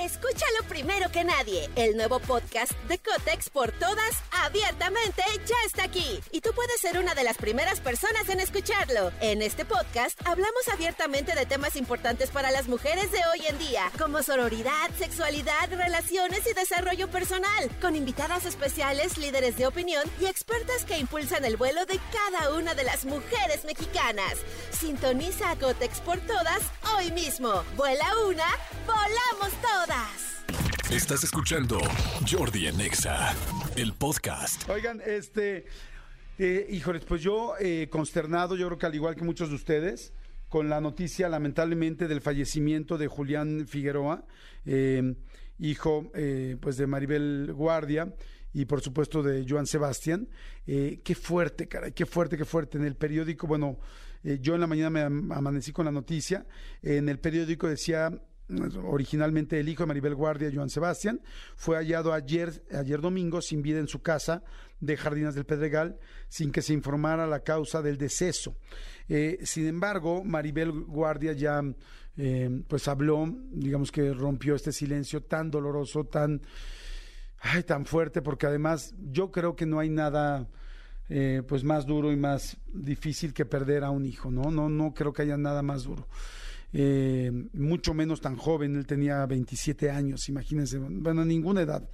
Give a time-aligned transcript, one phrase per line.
[0.00, 1.68] Escúchalo primero que nadie.
[1.76, 6.18] El nuevo podcast de Cotex por todas, abiertamente, ya está aquí.
[6.32, 9.12] Y tú puedes ser una de las primeras personas en escucharlo.
[9.20, 13.92] En este podcast hablamos abiertamente de temas importantes para las mujeres de hoy en día,
[13.98, 20.86] como sororidad, sexualidad, relaciones y desarrollo personal, con invitadas especiales, líderes de opinión y expertas
[20.86, 24.36] que impulsan el vuelo de cada una de las mujeres mexicanas.
[24.70, 26.62] Sintoniza a Cotex por todas
[26.96, 27.64] hoy mismo.
[27.76, 28.46] Vuela una,
[28.86, 29.89] volamos todas.
[30.92, 31.80] Estás escuchando
[32.30, 33.34] Jordi Anexa,
[33.76, 34.68] el podcast.
[34.68, 35.64] Oigan, este,
[36.38, 40.12] eh, híjoles, pues yo eh, consternado, yo creo que al igual que muchos de ustedes,
[40.48, 44.24] con la noticia lamentablemente del fallecimiento de Julián Figueroa,
[44.64, 45.16] eh,
[45.58, 48.14] hijo eh, pues de Maribel Guardia
[48.52, 50.28] y por supuesto de Joan Sebastián.
[50.68, 52.78] Eh, qué fuerte, caray, qué fuerte, qué fuerte.
[52.78, 53.80] En el periódico, bueno,
[54.22, 56.46] eh, yo en la mañana me am- amanecí con la noticia,
[56.80, 58.12] en el periódico decía
[58.84, 61.20] originalmente el hijo de Maribel Guardia, Joan Sebastián,
[61.56, 64.42] fue hallado ayer, ayer domingo sin vida en su casa
[64.80, 65.98] de Jardinas del Pedregal,
[66.28, 68.56] sin que se informara la causa del deceso.
[69.08, 71.62] Eh, sin embargo, Maribel Guardia ya
[72.16, 76.42] eh, pues habló, digamos que rompió este silencio tan doloroso, tan,
[77.38, 80.48] ay, tan fuerte, porque además yo creo que no hay nada
[81.08, 84.50] eh, pues más duro y más difícil que perder a un hijo, ¿no?
[84.50, 86.06] No, no creo que haya nada más duro.
[86.72, 91.88] Eh, mucho menos tan joven, él tenía 27 años, imagínense, bueno, ninguna edad,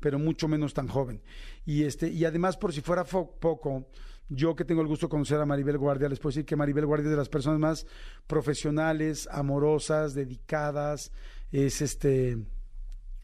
[0.00, 1.22] pero mucho menos tan joven.
[1.64, 3.88] Y este, y además, por si fuera poco,
[4.28, 6.86] yo que tengo el gusto de conocer a Maribel Guardia, les puedo decir que Maribel
[6.86, 7.86] Guardia es de las personas más
[8.26, 11.10] profesionales, amorosas, dedicadas,
[11.50, 12.38] es este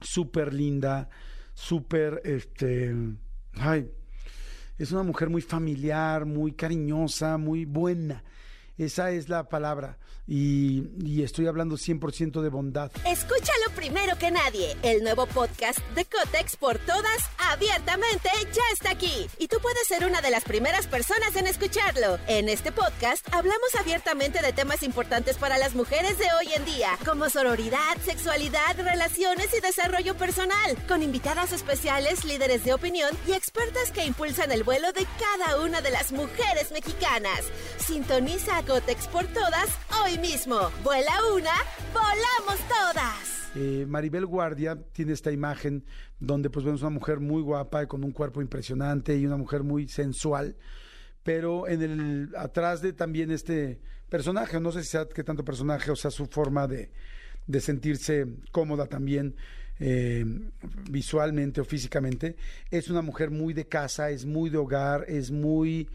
[0.00, 1.10] súper linda,
[1.52, 2.94] súper este
[3.52, 3.90] ay,
[4.78, 8.24] es una mujer muy familiar, muy cariñosa, muy buena.
[8.78, 9.98] Esa es la palabra.
[10.26, 12.90] Y, y estoy hablando 100% de bondad.
[13.06, 14.74] Escúchalo primero que nadie.
[14.82, 19.28] El nuevo podcast de Cotex por todas, abiertamente, ya está aquí.
[19.38, 22.18] Y tú puedes ser una de las primeras personas en escucharlo.
[22.26, 26.98] En este podcast hablamos abiertamente de temas importantes para las mujeres de hoy en día,
[27.04, 33.90] como sororidad, sexualidad, relaciones y desarrollo personal, con invitadas especiales, líderes de opinión y expertas
[33.92, 37.42] que impulsan el vuelo de cada una de las mujeres mexicanas.
[37.78, 40.56] Sintoniza Cotex por todas hoy mismo.
[40.82, 41.52] Vuela una,
[41.92, 43.50] volamos todas.
[43.54, 45.84] Eh, Maribel Guardia tiene esta imagen
[46.18, 49.62] donde pues vemos una mujer muy guapa y con un cuerpo impresionante y una mujer
[49.62, 50.56] muy sensual.
[51.22, 55.90] Pero en el atrás de también este personaje, no sé si sea qué tanto personaje,
[55.90, 56.90] o sea, su forma de,
[57.46, 59.36] de sentirse cómoda también
[59.78, 60.24] eh,
[60.90, 62.36] visualmente o físicamente,
[62.70, 65.88] es una mujer muy de casa, es muy de hogar, es muy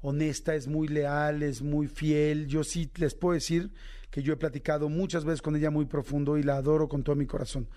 [0.00, 2.46] honesta, es muy leal, es muy fiel.
[2.46, 3.72] Yo sí les puedo decir
[4.10, 7.16] que yo he platicado muchas veces con ella muy profundo y la adoro con todo
[7.16, 7.68] mi corazón.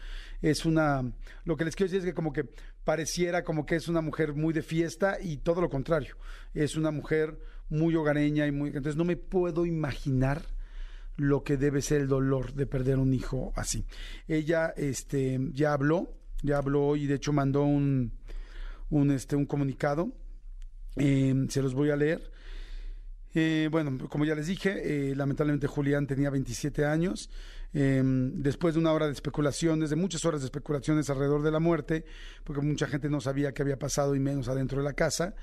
[0.42, 1.12] Es una,
[1.44, 2.46] lo que les quiero decir es que como que
[2.84, 6.16] pareciera como que es una mujer muy de fiesta y todo lo contrario.
[6.54, 7.38] Es una mujer
[7.70, 10.42] muy hogareña y muy, entonces no me puedo imaginar
[11.18, 13.86] lo que debe ser el dolor de perder un hijo así.
[14.28, 18.14] Ella este ya habló, ya habló y de hecho mandó un
[18.90, 20.12] un este un comunicado
[20.96, 22.32] eh, se los voy a leer.
[23.34, 27.30] Eh, bueno, como ya les dije, eh, lamentablemente Julián tenía 27 años.
[27.74, 31.60] Eh, después de una hora de especulaciones, de muchas horas de especulaciones alrededor de la
[31.60, 32.04] muerte,
[32.44, 35.36] porque mucha gente no sabía qué había pasado y menos adentro de la casa,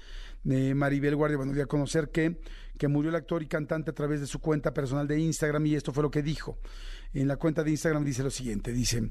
[0.44, 2.40] eh, Maribel Guardia, bueno, dio a conocer que,
[2.76, 5.74] que murió el actor y cantante a través de su cuenta personal de Instagram y
[5.74, 6.58] esto fue lo que dijo.
[7.14, 9.10] En la cuenta de Instagram dice lo siguiente, dice,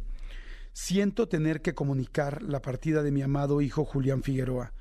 [0.71, 4.73] siento tener que comunicar la partida de mi amado hijo Julián Figueroa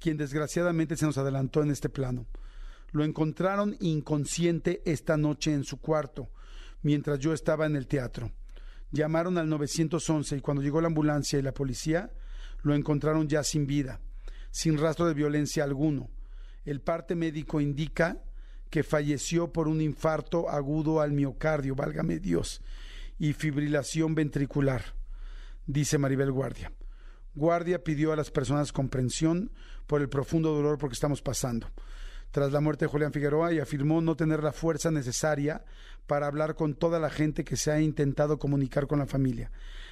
[0.00, 2.26] quien desgraciadamente se nos adelantó en este plano.
[2.92, 6.30] Lo encontraron inconsciente esta noche en su cuarto,
[6.82, 8.32] mientras yo estaba en el teatro.
[8.90, 12.10] Llamaron al 911 y cuando llegó la ambulancia y la policía,
[12.62, 14.00] lo encontraron ya sin vida,
[14.50, 16.10] sin rastro de violencia alguno.
[16.64, 18.18] El parte médico indica
[18.70, 22.62] que falleció por un infarto agudo al miocardio, válgame Dios,
[23.18, 24.94] y fibrilación ventricular,
[25.66, 26.72] dice Maribel Guardia.
[27.34, 29.50] Guardia pidió a las personas comprensión
[29.86, 31.68] por el profundo dolor por que estamos pasando.
[32.30, 35.64] Tras la muerte de Julián Figueroa y afirmó no tener la fuerza necesaria
[36.06, 39.50] para hablar con toda la gente que se ha intentado comunicar con la familia.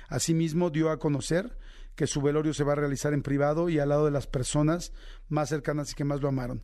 [0.08, 1.56] Asimismo, dio a conocer
[1.96, 4.92] que su velorio se va a realizar en privado y al lado de las personas
[5.28, 6.62] más cercanas y que más lo amaron.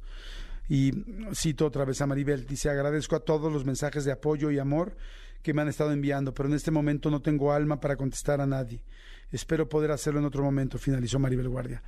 [0.69, 0.93] Y
[1.35, 4.97] cito otra vez a Maribel, dice, agradezco a todos los mensajes de apoyo y amor
[5.45, 8.47] que me han estado enviando, pero en este momento no tengo alma para contestar a
[8.47, 8.83] nadie.
[9.31, 11.83] Espero poder hacerlo en otro momento, finalizó Maribel Guardia.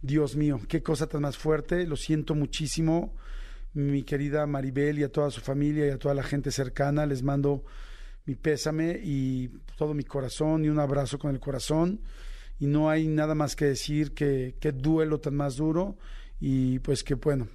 [0.00, 3.16] Dios mío, qué cosa tan más fuerte, lo siento muchísimo,
[3.74, 7.24] mi querida Maribel y a toda su familia y a toda la gente cercana, les
[7.24, 7.64] mando
[8.24, 12.00] mi pésame y todo mi corazón y un abrazo con el corazón.
[12.60, 15.98] Y no hay nada más que decir que, que duelo tan más duro
[16.38, 17.48] y pues que bueno,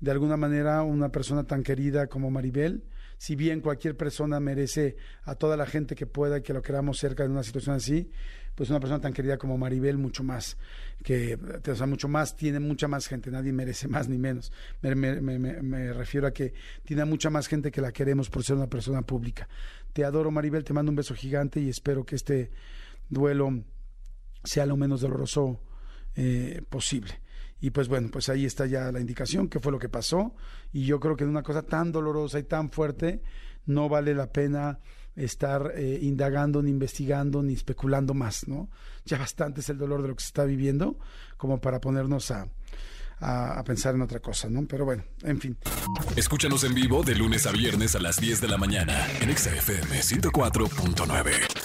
[0.00, 2.82] de alguna manera una persona tan querida como Maribel,
[3.24, 6.98] si bien cualquier persona merece a toda la gente que pueda y que lo queramos
[6.98, 8.10] cerca de una situación así,
[8.54, 10.58] pues una persona tan querida como Maribel mucho más,
[11.02, 14.52] que, o sea, mucho más, tiene mucha más gente, nadie merece más ni menos.
[14.82, 16.52] Me, me, me, me, refiero a que
[16.84, 19.48] tiene mucha más gente que la queremos por ser una persona pública.
[19.94, 22.50] Te adoro Maribel, te mando un beso gigante y espero que este
[23.08, 23.64] duelo
[24.42, 25.62] sea lo menos doloroso
[26.14, 27.23] eh, posible.
[27.64, 30.34] Y pues bueno, pues ahí está ya la indicación, qué fue lo que pasó.
[30.70, 33.22] Y yo creo que en una cosa tan dolorosa y tan fuerte,
[33.64, 34.80] no vale la pena
[35.16, 38.68] estar eh, indagando, ni investigando, ni especulando más, ¿no?
[39.06, 40.98] Ya bastante es el dolor de lo que se está viviendo
[41.38, 42.48] como para ponernos a,
[43.20, 44.66] a, a, pensar en otra cosa, ¿no?
[44.66, 45.56] Pero bueno, en fin.
[46.16, 50.02] Escúchanos en vivo de lunes a viernes a las 10 de la mañana en XFM
[50.02, 51.63] 104.9.